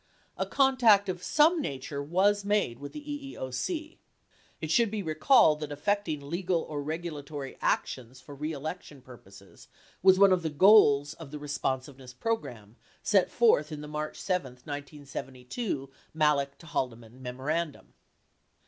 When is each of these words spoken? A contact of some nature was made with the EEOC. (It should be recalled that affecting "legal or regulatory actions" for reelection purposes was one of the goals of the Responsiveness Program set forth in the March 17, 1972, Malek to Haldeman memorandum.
A 0.35 0.47
contact 0.47 1.09
of 1.09 1.21
some 1.21 1.61
nature 1.61 2.01
was 2.01 2.43
made 2.43 2.79
with 2.79 2.91
the 2.91 3.01
EEOC. 3.37 3.97
(It 4.59 4.71
should 4.71 4.89
be 4.89 5.03
recalled 5.03 5.59
that 5.59 5.71
affecting 5.71 6.27
"legal 6.27 6.63
or 6.63 6.81
regulatory 6.81 7.55
actions" 7.61 8.19
for 8.19 8.33
reelection 8.33 9.03
purposes 9.03 9.67
was 10.01 10.17
one 10.17 10.31
of 10.33 10.41
the 10.41 10.49
goals 10.49 11.13
of 11.13 11.29
the 11.29 11.37
Responsiveness 11.37 12.15
Program 12.15 12.77
set 13.03 13.29
forth 13.29 13.71
in 13.71 13.81
the 13.81 13.87
March 13.87 14.19
17, 14.19 14.63
1972, 14.65 15.91
Malek 16.15 16.57
to 16.57 16.65
Haldeman 16.65 17.21
memorandum. 17.21 17.93